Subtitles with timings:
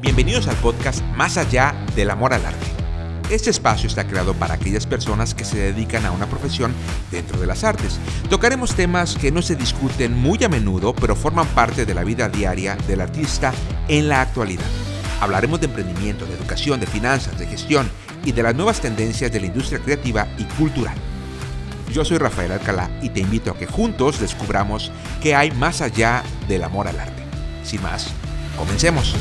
[0.00, 2.66] Bienvenidos al podcast Más allá del amor al arte.
[3.28, 6.72] Este espacio está creado para aquellas personas que se dedican a una profesión
[7.10, 7.98] dentro de las artes.
[8.30, 12.30] Tocaremos temas que no se discuten muy a menudo, pero forman parte de la vida
[12.30, 13.52] diaria del artista
[13.88, 14.64] en la actualidad.
[15.20, 17.86] Hablaremos de emprendimiento, de educación, de finanzas, de gestión
[18.24, 20.96] y de las nuevas tendencias de la industria creativa y cultural.
[21.92, 24.90] Yo soy Rafael Alcalá y te invito a que juntos descubramos
[25.20, 27.22] qué hay más allá del amor al arte.
[27.64, 28.08] Sin más,
[28.56, 29.14] comencemos.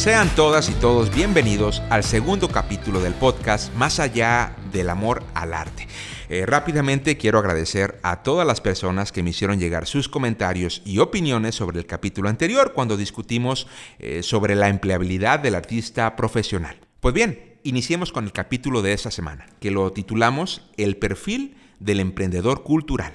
[0.00, 5.52] Sean todas y todos bienvenidos al segundo capítulo del podcast Más allá del amor al
[5.52, 5.86] arte.
[6.30, 11.00] Eh, rápidamente quiero agradecer a todas las personas que me hicieron llegar sus comentarios y
[11.00, 13.66] opiniones sobre el capítulo anterior cuando discutimos
[13.98, 16.78] eh, sobre la empleabilidad del artista profesional.
[17.00, 22.00] Pues bien, iniciemos con el capítulo de esta semana, que lo titulamos El perfil del
[22.00, 23.12] emprendedor cultural.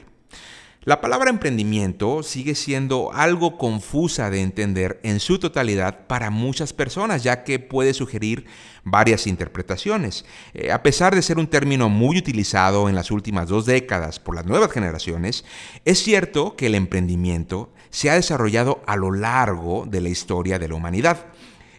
[0.86, 7.24] La palabra emprendimiento sigue siendo algo confusa de entender en su totalidad para muchas personas,
[7.24, 8.46] ya que puede sugerir
[8.84, 10.26] varias interpretaciones.
[10.54, 14.36] Eh, a pesar de ser un término muy utilizado en las últimas dos décadas por
[14.36, 15.44] las nuevas generaciones,
[15.86, 20.68] es cierto que el emprendimiento se ha desarrollado a lo largo de la historia de
[20.68, 21.26] la humanidad.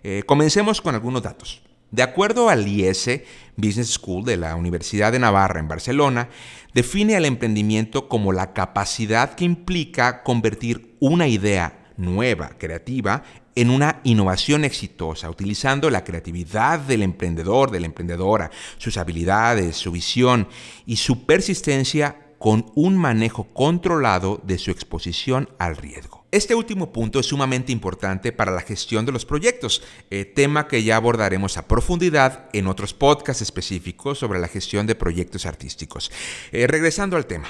[0.03, 1.63] Eh, comencemos con algunos datos.
[1.91, 3.23] De acuerdo al IES
[3.57, 6.29] Business School de la Universidad de Navarra en Barcelona,
[6.75, 13.23] define al emprendimiento como la capacidad que implica convertir una idea nueva, creativa,
[13.55, 19.91] en una innovación exitosa, utilizando la creatividad del emprendedor, de la emprendedora, sus habilidades, su
[19.91, 20.49] visión
[20.85, 26.27] y su persistencia con un manejo controlado de su exposición al riesgo.
[26.31, 30.83] Este último punto es sumamente importante para la gestión de los proyectos, eh, tema que
[30.83, 36.11] ya abordaremos a profundidad en otros podcasts específicos sobre la gestión de proyectos artísticos.
[36.53, 37.49] Eh, regresando al tema.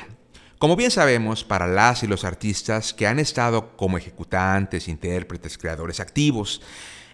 [0.58, 6.00] Como bien sabemos, para las y los artistas que han estado como ejecutantes, intérpretes, creadores
[6.00, 6.62] activos,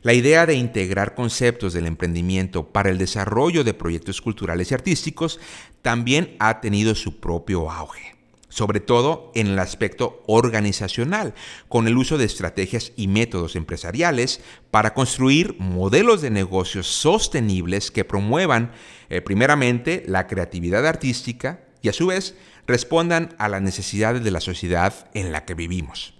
[0.02, 5.40] la idea de integrar conceptos del emprendimiento para el desarrollo de proyectos culturales y artísticos
[5.80, 8.12] también ha tenido su propio auge
[8.52, 11.32] sobre todo en el aspecto organizacional,
[11.68, 18.04] con el uso de estrategias y métodos empresariales para construir modelos de negocios sostenibles que
[18.04, 18.72] promuevan
[19.08, 22.36] eh, primeramente la creatividad artística y a su vez
[22.66, 26.12] respondan a las necesidades de la sociedad en la que vivimos.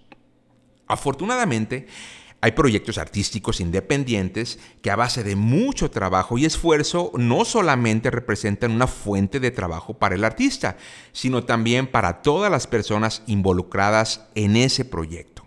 [0.87, 1.87] Afortunadamente,
[2.43, 8.73] hay proyectos artísticos independientes que a base de mucho trabajo y esfuerzo no solamente representan
[8.73, 10.77] una fuente de trabajo para el artista,
[11.13, 15.45] sino también para todas las personas involucradas en ese proyecto.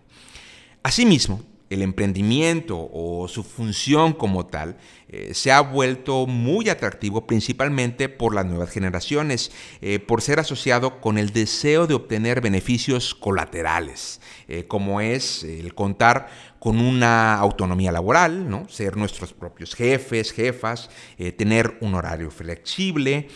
[0.84, 4.78] Asimismo, el emprendimiento o su función como tal
[5.08, 11.00] eh, se ha vuelto muy atractivo principalmente por las nuevas generaciones, eh, por ser asociado
[11.00, 16.28] con el deseo de obtener beneficios colaterales, eh, como es el contar
[16.60, 18.68] con una autonomía laboral, ¿no?
[18.68, 20.90] ser nuestros propios jefes, jefas,
[21.38, 23.28] tener un horario flexible,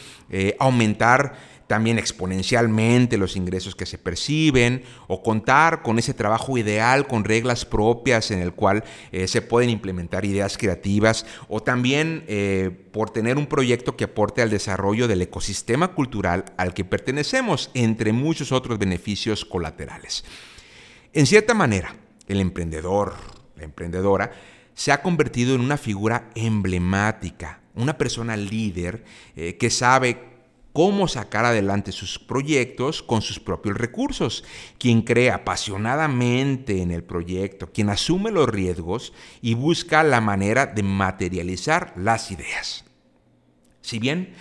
[0.57, 7.23] aumentar también exponencialmente los ingresos que se perciben o contar con ese trabajo ideal con
[7.23, 13.11] reglas propias en el cual eh, se pueden implementar ideas creativas o también eh, por
[13.11, 18.51] tener un proyecto que aporte al desarrollo del ecosistema cultural al que pertenecemos, entre muchos
[18.51, 20.25] otros beneficios colaterales.
[21.13, 21.95] En cierta manera,
[22.27, 23.13] el emprendedor,
[23.55, 24.31] la emprendedora,
[24.73, 29.03] se ha convertido en una figura emblemática, una persona líder
[29.35, 30.29] eh, que sabe
[30.73, 34.43] cómo sacar adelante sus proyectos con sus propios recursos,
[34.77, 40.83] quien cree apasionadamente en el proyecto, quien asume los riesgos y busca la manera de
[40.83, 42.85] materializar las ideas.
[43.81, 44.33] Si bien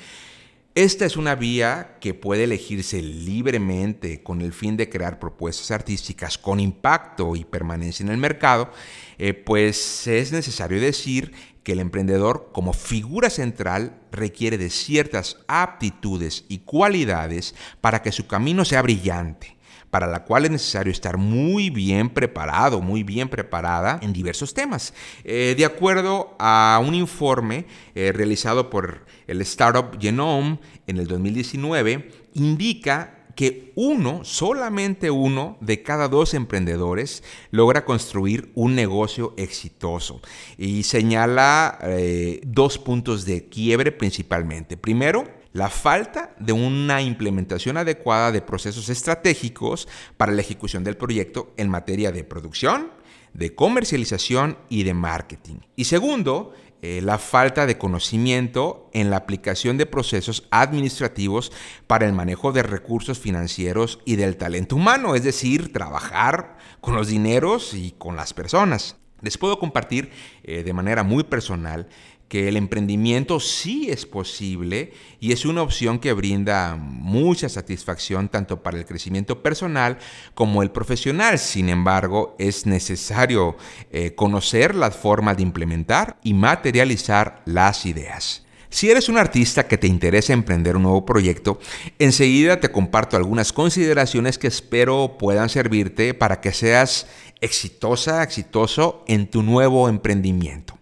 [0.85, 6.39] esta es una vía que puede elegirse libremente con el fin de crear propuestas artísticas
[6.39, 8.71] con impacto y permanencia en el mercado,
[9.19, 11.33] eh, pues es necesario decir
[11.65, 18.29] que el emprendedor como figura central requiere de ciertas aptitudes y cualidades para que su
[18.29, 19.58] camino sea brillante
[19.91, 24.95] para la cual es necesario estar muy bien preparado, muy bien preparada en diversos temas.
[25.25, 32.11] Eh, de acuerdo a un informe eh, realizado por el Startup Genome en el 2019,
[32.35, 37.23] indica que uno, solamente uno de cada dos emprendedores
[37.53, 40.21] logra construir un negocio exitoso.
[40.57, 44.77] Y señala eh, dos puntos de quiebre principalmente.
[44.77, 51.53] Primero, la falta de una implementación adecuada de procesos estratégicos para la ejecución del proyecto
[51.57, 52.91] en materia de producción,
[53.35, 55.57] de comercialización y de marketing.
[55.77, 61.51] Y segundo, eh, la falta de conocimiento en la aplicación de procesos administrativos
[61.89, 67.09] para el manejo de recursos financieros y del talento humano, es decir, trabajar con los
[67.09, 68.97] dineros y con las personas.
[69.23, 70.13] Les puedo compartir
[70.45, 71.89] eh, de manera muy personal
[72.29, 78.63] que el emprendimiento sí es posible y es una opción que brinda mucha satisfacción tanto
[78.63, 79.99] para el crecimiento personal
[80.35, 81.39] como el profesional.
[81.39, 83.57] Sin embargo, es necesario
[83.91, 88.45] eh, conocer las formas de implementar y materializar las ideas.
[88.71, 91.59] Si eres un artista que te interesa emprender un nuevo proyecto,
[91.99, 97.07] enseguida te comparto algunas consideraciones que espero puedan servirte para que seas
[97.41, 100.77] exitosa, exitoso en tu nuevo emprendimiento.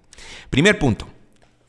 [0.50, 1.06] Primer punto,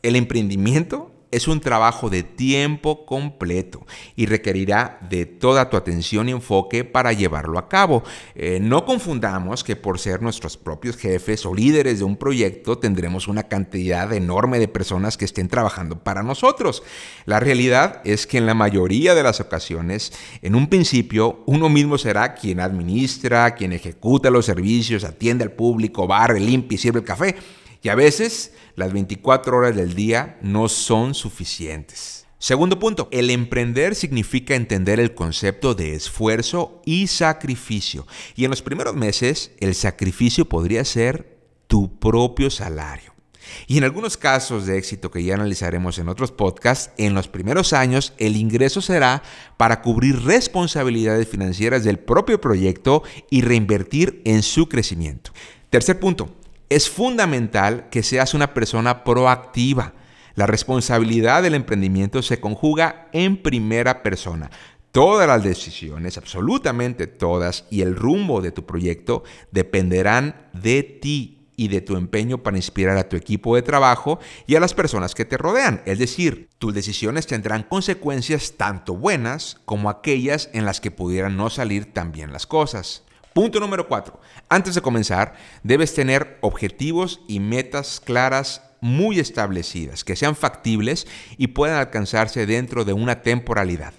[0.03, 3.85] el emprendimiento es un trabajo de tiempo completo
[4.15, 8.03] y requerirá de toda tu atención y enfoque para llevarlo a cabo.
[8.35, 13.27] Eh, no confundamos que por ser nuestros propios jefes o líderes de un proyecto tendremos
[13.27, 16.83] una cantidad enorme de personas que estén trabajando para nosotros.
[17.25, 21.97] La realidad es que en la mayoría de las ocasiones, en un principio, uno mismo
[21.97, 27.05] será quien administra, quien ejecuta los servicios, atiende al público, barre, limpia y sirve el
[27.05, 27.35] café.
[27.81, 32.25] Y a veces las 24 horas del día no son suficientes.
[32.39, 38.05] Segundo punto, el emprender significa entender el concepto de esfuerzo y sacrificio.
[38.35, 43.17] Y en los primeros meses, el sacrificio podría ser tu propio salario.
[43.65, 47.73] Y en algunos casos de éxito que ya analizaremos en otros podcasts, en los primeros
[47.73, 49.23] años el ingreso será
[49.57, 55.31] para cubrir responsabilidades financieras del propio proyecto y reinvertir en su crecimiento.
[55.69, 56.36] Tercer punto,
[56.69, 59.93] es fundamental que seas una persona proactiva.
[60.35, 64.51] La responsabilidad del emprendimiento se conjuga en primera persona.
[64.91, 71.69] Todas las decisiones, absolutamente todas, y el rumbo de tu proyecto dependerán de ti y
[71.69, 75.25] de tu empeño para inspirar a tu equipo de trabajo y a las personas que
[75.25, 75.81] te rodean.
[75.85, 81.49] Es decir, tus decisiones tendrán consecuencias tanto buenas como aquellas en las que pudieran no
[81.49, 83.03] salir tan bien las cosas.
[83.37, 84.19] Punto número cuatro.
[84.49, 91.05] Antes de comenzar, debes tener objetivos y metas claras muy establecidas, que sean factibles
[91.37, 93.93] y puedan alcanzarse dentro de una temporalidad.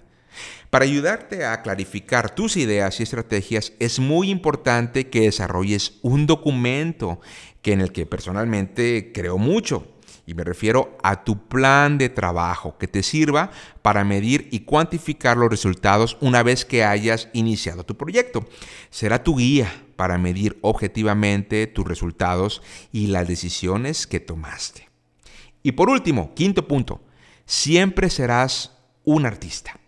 [0.70, 7.20] Para ayudarte a clarificar tus ideas y estrategias, es muy importante que desarrolles un documento
[7.62, 9.86] que en el que personalmente creo mucho
[10.28, 15.38] y me refiero a tu plan de trabajo que te sirva para medir y cuantificar
[15.38, 18.46] los resultados una vez que hayas iniciado tu proyecto.
[18.90, 22.60] Será tu guía para medir objetivamente tus resultados
[22.92, 24.90] y las decisiones que tomaste.
[25.62, 27.00] Y por último, quinto punto,
[27.46, 29.80] siempre serás un artista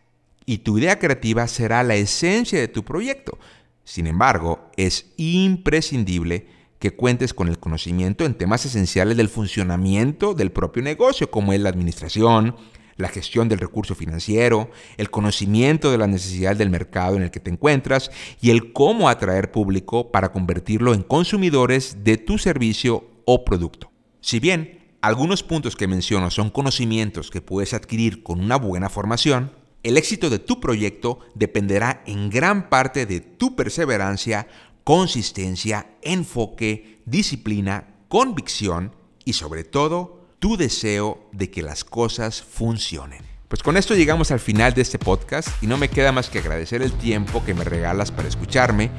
[0.46, 3.38] y tu idea creativa será la esencia de tu proyecto.
[3.84, 6.46] Sin embargo, es imprescindible
[6.80, 11.60] que cuentes con el conocimiento en temas esenciales del funcionamiento del propio negocio, como es
[11.60, 12.56] la administración,
[12.96, 17.40] la gestión del recurso financiero, el conocimiento de la necesidad del mercado en el que
[17.40, 18.10] te encuentras
[18.40, 23.92] y el cómo atraer público para convertirlo en consumidores de tu servicio o producto.
[24.20, 29.52] Si bien algunos puntos que menciono son conocimientos que puedes adquirir con una buena formación,
[29.82, 34.46] el éxito de tu proyecto dependerá en gran parte de tu perseverancia,
[34.90, 38.92] consistencia, enfoque, disciplina, convicción
[39.24, 43.22] y sobre todo tu deseo de que las cosas funcionen.
[43.46, 46.40] Pues con esto llegamos al final de este podcast y no me queda más que
[46.40, 48.90] agradecer el tiempo que me regalas para escucharme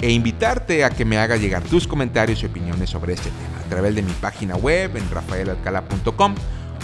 [0.00, 3.68] e invitarte a que me hagas llegar tus comentarios y opiniones sobre este tema a
[3.68, 6.36] través de mi página web en rafaelalcala.com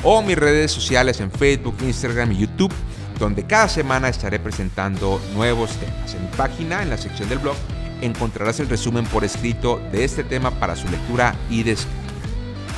[0.03, 2.75] o mis redes sociales en Facebook, Instagram y YouTube,
[3.17, 6.13] donde cada semana estaré presentando nuevos temas.
[6.15, 7.55] En mi página, en la sección del blog,
[8.03, 12.01] encontrarás el resumen por escrito de este tema para su lectura y descripción.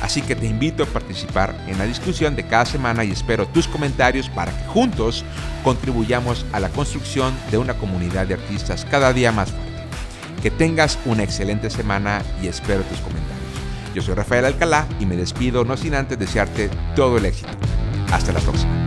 [0.03, 3.69] Así que te invito a participar en la discusión de cada semana y espero tus
[3.69, 5.23] comentarios para que juntos
[5.63, 9.71] contribuyamos a la construcción de una comunidad de artistas cada día más fuerte.
[10.41, 13.33] Que tengas una excelente semana y espero tus comentarios.
[13.95, 17.51] Yo soy Rafael Alcalá y me despido no sin antes desearte todo el éxito.
[18.11, 18.82] Hasta la próxima.